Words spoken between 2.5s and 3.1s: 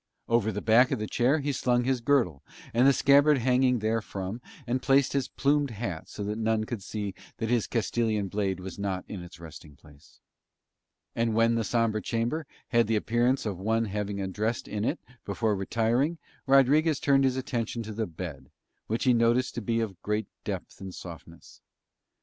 and the